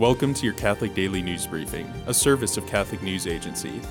Welcome 0.00 0.32
to 0.32 0.46
your 0.46 0.54
Catholic 0.54 0.94
Daily 0.94 1.20
News 1.20 1.46
Briefing, 1.46 1.86
a 2.06 2.14
service 2.14 2.56
of 2.56 2.66
Catholic 2.66 3.02
News 3.02 3.26
Agency. 3.26 3.82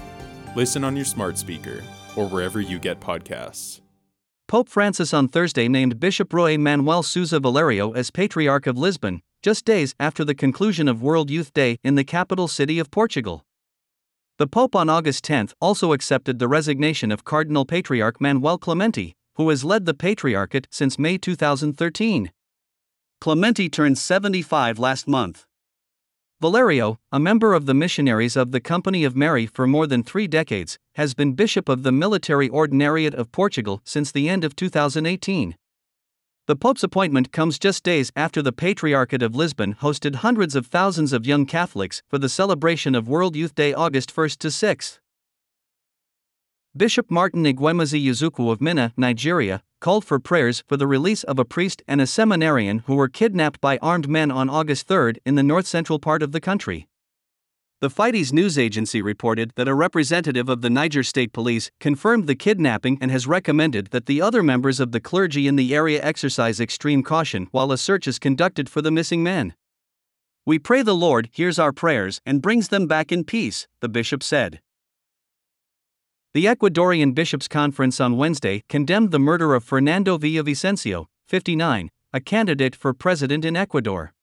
Listen 0.55 0.83
on 0.83 0.95
your 0.95 1.05
smart 1.05 1.37
speaker 1.37 1.83
or 2.15 2.27
wherever 2.27 2.59
you 2.59 2.79
get 2.79 2.99
podcasts. 2.99 3.81
Pope 4.47 4.69
Francis 4.69 5.13
on 5.13 5.27
Thursday 5.27 5.67
named 5.67 5.99
Bishop 5.99 6.33
Rui 6.33 6.57
Manuel 6.57 7.03
Sousa 7.03 7.39
Valério 7.39 7.95
as 7.95 8.09
Patriarch 8.09 8.65
of 8.65 8.75
Lisbon, 8.75 9.21
just 9.43 9.65
days 9.65 9.93
after 9.99 10.25
the 10.25 10.33
conclusion 10.33 10.87
of 10.87 11.03
World 11.03 11.29
Youth 11.29 11.53
Day 11.53 11.77
in 11.83 11.93
the 11.93 12.03
capital 12.03 12.47
city 12.47 12.79
of 12.79 12.89
Portugal. 12.89 13.45
The 14.39 14.47
Pope 14.47 14.75
on 14.75 14.89
August 14.89 15.23
10 15.25 15.49
also 15.61 15.93
accepted 15.93 16.39
the 16.39 16.47
resignation 16.47 17.11
of 17.11 17.23
Cardinal 17.23 17.65
Patriarch 17.65 18.19
Manuel 18.19 18.57
Clemente, 18.57 19.13
who 19.35 19.47
has 19.49 19.63
led 19.63 19.85
the 19.85 19.93
Patriarchate 19.93 20.67
since 20.71 20.97
May 20.97 21.19
2013. 21.19 22.31
Clemente 23.21 23.69
turned 23.69 23.99
75 23.99 24.79
last 24.79 25.07
month. 25.07 25.45
Valério, 26.41 26.99
a 27.11 27.19
member 27.19 27.53
of 27.53 27.65
the 27.65 27.73
missionaries 27.73 28.37
of 28.37 28.53
the 28.53 28.61
Company 28.61 29.03
of 29.03 29.13
Mary 29.13 29.45
for 29.45 29.67
more 29.67 29.85
than 29.85 30.03
three 30.03 30.25
decades, 30.25 30.79
has 30.93 31.13
been 31.13 31.33
Bishop 31.33 31.67
of 31.67 31.83
the 31.83 31.91
Military 31.91 32.47
Ordinariate 32.47 33.13
of 33.13 33.33
Portugal 33.33 33.81
since 33.83 34.09
the 34.09 34.29
end 34.29 34.45
of 34.45 34.55
2018. 34.55 35.57
The 36.47 36.55
Pope's 36.55 36.81
appointment 36.81 37.33
comes 37.33 37.59
just 37.59 37.83
days 37.83 38.09
after 38.15 38.41
the 38.41 38.53
Patriarchate 38.53 39.21
of 39.21 39.35
Lisbon 39.35 39.75
hosted 39.81 40.15
hundreds 40.15 40.55
of 40.55 40.67
thousands 40.67 41.11
of 41.11 41.27
young 41.27 41.45
Catholics 41.45 42.01
for 42.07 42.17
the 42.17 42.29
celebration 42.29 42.95
of 42.95 43.09
World 43.09 43.35
Youth 43.35 43.53
Day 43.53 43.73
August 43.73 44.15
1 44.15 44.29
to 44.39 44.49
6. 44.49 44.99
Bishop 46.77 47.09
Martin 47.09 47.45
Igwemezie 47.45 48.05
Uzoukwu 48.05 48.51
of 48.51 48.61
Minna, 48.61 48.93
Nigeria, 48.95 49.63
called 49.81 50.05
for 50.05 50.19
prayers 50.19 50.63
for 50.67 50.77
the 50.77 50.85
release 50.85 51.23
of 51.23 51.39
a 51.39 51.43
priest 51.43 51.81
and 51.87 51.99
a 51.99 52.05
seminarian 52.05 52.83
who 52.85 52.93
were 52.93 53.07
kidnapped 53.09 53.59
by 53.59 53.79
armed 53.79 54.07
men 54.07 54.29
on 54.29 54.51
August 54.51 54.87
3 54.87 55.13
in 55.25 55.33
the 55.33 55.41
north 55.41 55.65
central 55.65 55.97
part 55.97 56.21
of 56.21 56.31
the 56.31 56.39
country. 56.39 56.87
The 57.81 57.89
Fides 57.89 58.31
news 58.31 58.59
agency 58.59 59.01
reported 59.01 59.51
that 59.55 59.67
a 59.67 59.73
representative 59.73 60.47
of 60.47 60.61
the 60.61 60.69
Niger 60.69 61.01
State 61.01 61.33
Police 61.33 61.71
confirmed 61.79 62.27
the 62.27 62.35
kidnapping 62.35 62.99
and 63.01 63.09
has 63.09 63.25
recommended 63.25 63.87
that 63.87 64.05
the 64.05 64.21
other 64.21 64.43
members 64.43 64.79
of 64.79 64.91
the 64.91 64.99
clergy 64.99 65.47
in 65.47 65.55
the 65.55 65.73
area 65.73 65.99
exercise 66.03 66.59
extreme 66.59 67.01
caution 67.01 67.47
while 67.49 67.71
a 67.71 67.79
search 67.79 68.07
is 68.07 68.19
conducted 68.19 68.69
for 68.69 68.83
the 68.83 68.91
missing 68.91 69.23
men. 69.23 69.55
We 70.45 70.59
pray 70.59 70.83
the 70.83 70.93
Lord 70.93 71.29
hears 71.31 71.57
our 71.57 71.73
prayers 71.73 72.21
and 72.27 72.43
brings 72.43 72.67
them 72.67 72.85
back 72.85 73.11
in 73.11 73.23
peace, 73.23 73.67
the 73.81 73.89
bishop 73.89 74.21
said. 74.21 74.59
The 76.31 76.45
Ecuadorian 76.45 77.15
Bishops' 77.15 77.47
Conference 77.47 77.99
on 77.99 78.15
Wednesday 78.15 78.61
condemned 78.69 79.09
the 79.09 79.17
murder 79.17 79.55
of 79.55 79.63
Fernando 79.63 80.15
Villavicencio, 80.19 81.07
59, 81.27 81.89
a 82.13 82.19
candidate 82.21 82.75
for 82.75 82.93
president 82.93 83.43
in 83.43 83.55
Ecuador. 83.55 84.13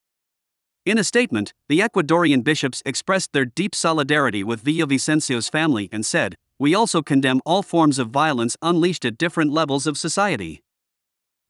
In 0.84 0.98
a 0.98 1.02
statement, 1.02 1.52
the 1.68 1.80
Ecuadorian 1.80 2.44
bishops 2.44 2.80
expressed 2.86 3.32
their 3.32 3.44
deep 3.44 3.74
solidarity 3.74 4.44
with 4.44 4.62
Villavicencio's 4.62 5.48
family 5.48 5.88
and 5.90 6.06
said, 6.06 6.36
We 6.60 6.76
also 6.76 7.02
condemn 7.02 7.40
all 7.44 7.64
forms 7.64 7.98
of 7.98 8.10
violence 8.10 8.56
unleashed 8.62 9.04
at 9.04 9.18
different 9.18 9.52
levels 9.52 9.84
of 9.84 9.98
society. 9.98 10.62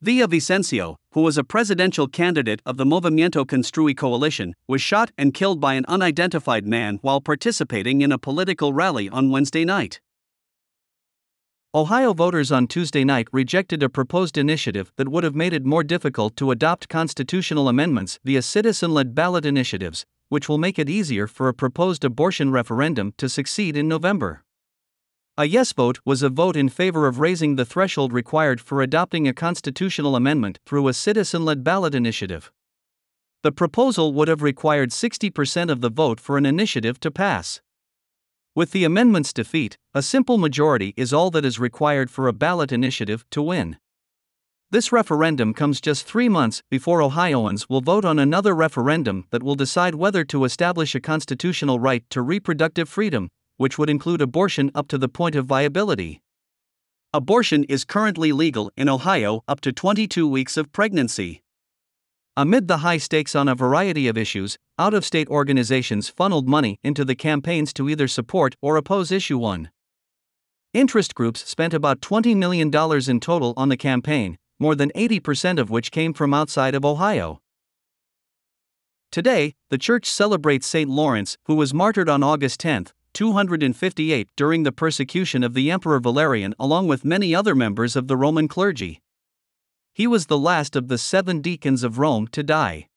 Villavicencio, 0.03 0.97
who 1.13 1.21
was 1.21 1.37
a 1.37 1.45
presidential 1.45 2.09
candidate 2.09 2.63
of 2.65 2.79
the 2.79 2.87
Movimiento 2.87 3.45
Construye 3.45 3.95
coalition, 3.95 4.55
was 4.67 4.81
shot 4.81 5.11
and 5.19 5.35
killed 5.35 5.61
by 5.61 5.75
an 5.75 5.85
unidentified 5.87 6.67
man 6.67 6.99
while 7.03 7.21
participating 7.21 8.01
in 8.01 8.11
a 8.11 8.17
political 8.17 8.73
rally 8.73 9.11
on 9.11 9.31
Wednesday 9.31 9.67
night. 9.67 10.01
Ohio 11.77 12.15
voters 12.15 12.51
on 12.51 12.67
Tuesday 12.67 13.05
night 13.05 13.29
rejected 13.33 13.83
a 13.83 13.91
proposed 13.91 14.39
initiative 14.39 14.91
that 14.97 15.11
would 15.11 15.25
have 15.25 15.35
made 15.35 15.53
it 15.53 15.67
more 15.67 15.85
difficult 15.85 16.35
to 16.35 16.51
adopt 16.51 16.89
constitutional 16.89 17.69
amendments 17.69 18.19
via 18.25 18.41
citizen 18.41 18.95
led 18.95 19.15
ballot 19.15 19.45
initiatives, 19.45 20.07
which 20.31 20.49
will 20.49 20.57
make 20.57 20.79
it 20.79 20.89
easier 20.89 21.27
for 21.27 21.49
a 21.49 21.53
proposed 21.53 22.03
abortion 22.03 22.51
referendum 22.51 23.13
to 23.19 23.29
succeed 23.29 23.77
in 23.77 23.87
November. 23.87 24.43
A 25.37 25.45
yes 25.45 25.75
vote 25.75 25.99
was 26.03 26.23
a 26.23 26.31
vote 26.31 26.57
in 26.57 26.71
favor 26.71 27.07
of 27.07 27.21
raising 27.21 27.57
the 27.57 27.67
threshold 27.67 28.11
required 28.11 28.59
for 28.59 28.81
adopting 28.81 29.29
a 29.29 29.35
constitutional 29.35 30.17
amendment 30.17 30.59
through 30.65 30.89
a 30.89 30.95
citizen 30.95 31.45
led 31.45 31.63
ballot 31.63 31.95
initiative. 31.95 32.51
The 33.43 33.53
proposal 33.53 34.15
would 34.15 34.29
have 34.29 34.41
required 34.41 34.93
60% 34.93 35.71
of 35.71 35.83
the 35.83 35.91
vote 35.91 36.21
for 36.21 36.39
an 36.39 36.47
initiative 36.47 36.99
to 37.01 37.11
pass. 37.11 37.61
With 38.57 38.71
the 38.71 38.85
amendment's 38.85 39.35
defeat, 39.35 39.77
a 39.93 40.01
simple 40.01 40.39
majority 40.39 40.95
is 40.97 41.13
all 41.13 41.31
that 41.33 41.45
is 41.45 41.59
required 41.59 42.11
for 42.11 42.27
a 42.27 42.33
ballot 42.33 42.73
initiative 42.73 43.27
to 43.33 43.43
win. 43.43 43.77
This 44.71 44.91
referendum 44.91 45.53
comes 45.53 45.79
just 45.79 46.07
three 46.07 46.31
months 46.31 46.63
before 46.71 47.03
Ohioans 47.03 47.69
will 47.69 47.83
vote 47.83 48.07
on 48.07 48.19
another 48.19 48.55
referendum 48.55 49.27
that 49.31 49.43
will 49.43 49.57
decide 49.57 49.95
whether 49.95 50.25
to 50.25 50.45
establish 50.45 50.95
a 50.95 51.01
constitutional 51.01 51.79
right 51.79 52.03
to 52.09 52.23
reproductive 52.23 52.89
freedom, 52.89 53.29
which 53.59 53.77
would 53.77 53.91
include 53.91 54.23
abortion 54.23 54.71
up 54.75 54.89
to 54.89 54.97
the 54.97 55.11
point 55.11 55.35
of 55.35 55.45
viability. 55.45 56.23
Abortion 57.13 57.63
is 57.65 57.85
currently 57.85 58.33
legal 58.33 58.73
in 58.75 58.89
Ohio 58.89 59.43
up 59.47 59.61
to 59.61 59.71
22 59.71 60.27
weeks 60.27 60.57
of 60.57 60.73
pregnancy. 60.73 61.43
Amid 62.39 62.69
the 62.69 62.79
high 62.79 62.99
stakes 62.99 63.35
on 63.35 63.49
a 63.49 63.55
variety 63.55 64.09
of 64.09 64.19
issues, 64.19 64.59
out 64.79 64.93
of 64.93 65.07
state 65.07 65.27
organizations 65.29 66.11
funneled 66.11 66.47
money 66.47 66.79
into 66.85 67.03
the 67.03 67.15
campaigns 67.15 67.73
to 67.73 67.89
either 67.89 68.07
support 68.07 68.57
or 68.61 68.77
oppose 68.77 69.11
Issue 69.11 69.39
1. 69.39 69.71
Interest 70.75 71.15
groups 71.15 71.49
spent 71.49 71.73
about 71.73 72.03
$20 72.03 72.37
million 72.37 72.71
in 73.09 73.21
total 73.21 73.55
on 73.57 73.71
the 73.71 73.77
campaign, 73.79 74.37
more 74.59 74.75
than 74.75 74.91
80% 74.95 75.59
of 75.59 75.71
which 75.71 75.91
came 75.91 76.13
from 76.13 76.35
outside 76.35 76.75
of 76.75 76.85
Ohio. 76.85 77.41
Today, 79.11 79.55
the 79.71 79.79
church 79.79 80.05
celebrates 80.05 80.67
St. 80.67 80.91
Lawrence, 80.91 81.39
who 81.47 81.55
was 81.55 81.73
martyred 81.73 82.11
on 82.11 82.23
August 82.23 82.61
10, 82.61 82.89
258, 83.15 84.29
during 84.37 84.63
the 84.63 84.73
persecution 84.73 85.43
of 85.43 85.55
the 85.55 85.71
Emperor 85.71 86.01
Valerian, 86.01 86.55
along 86.59 86.87
with 86.87 87.03
many 87.03 87.35
other 87.35 87.55
members 87.55 87.97
of 87.97 88.09
the 88.09 88.17
Roman 88.19 88.47
clergy. 88.47 89.01
He 89.97 90.07
was 90.07 90.27
the 90.27 90.37
last 90.37 90.77
of 90.77 90.89
the 90.89 90.99
seven 90.99 91.41
deacons 91.41 91.83
of 91.83 91.99
Rome 91.99 92.29
to 92.33 92.43
die. 92.43 92.89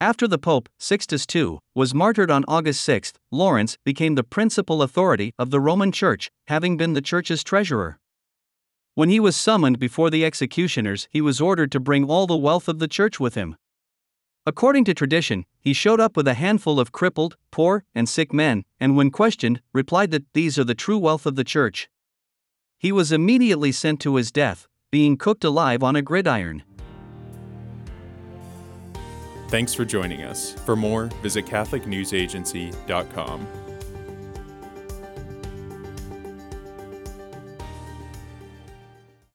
After 0.00 0.26
the 0.26 0.36
Pope, 0.36 0.68
Sixtus 0.76 1.24
II, 1.32 1.58
was 1.76 1.94
martyred 1.94 2.28
on 2.28 2.44
August 2.48 2.80
6, 2.80 3.12
Lawrence 3.30 3.78
became 3.84 4.16
the 4.16 4.24
principal 4.24 4.82
authority 4.82 5.32
of 5.38 5.50
the 5.50 5.60
Roman 5.60 5.92
Church, 5.92 6.32
having 6.48 6.76
been 6.76 6.94
the 6.94 7.00
Church's 7.00 7.44
treasurer. 7.44 8.00
When 8.96 9.10
he 9.10 9.20
was 9.20 9.36
summoned 9.36 9.78
before 9.78 10.10
the 10.10 10.24
executioners, 10.24 11.06
he 11.12 11.20
was 11.20 11.40
ordered 11.40 11.70
to 11.70 11.78
bring 11.78 12.10
all 12.10 12.26
the 12.26 12.36
wealth 12.36 12.66
of 12.66 12.80
the 12.80 12.88
Church 12.88 13.20
with 13.20 13.36
him. 13.36 13.54
According 14.44 14.86
to 14.86 14.94
tradition, 14.94 15.46
he 15.60 15.72
showed 15.72 16.00
up 16.00 16.16
with 16.16 16.26
a 16.26 16.34
handful 16.34 16.80
of 16.80 16.90
crippled, 16.90 17.36
poor, 17.52 17.84
and 17.94 18.08
sick 18.08 18.32
men, 18.32 18.64
and 18.80 18.96
when 18.96 19.12
questioned, 19.12 19.62
replied 19.72 20.10
that 20.10 20.26
these 20.34 20.58
are 20.58 20.64
the 20.64 20.74
true 20.74 20.98
wealth 20.98 21.26
of 21.26 21.36
the 21.36 21.44
Church. 21.44 21.88
He 22.76 22.90
was 22.90 23.12
immediately 23.12 23.70
sent 23.72 24.00
to 24.00 24.16
his 24.16 24.32
death, 24.32 24.67
being 24.90 25.16
cooked 25.16 25.44
alive 25.44 25.82
on 25.82 25.96
a 25.96 26.02
gridiron. 26.02 26.62
Thanks 29.48 29.74
for 29.74 29.84
joining 29.84 30.22
us. 30.22 30.52
For 30.52 30.76
more, 30.76 31.06
visit 31.22 31.46
CatholicNewsAgency.com. 31.46 33.46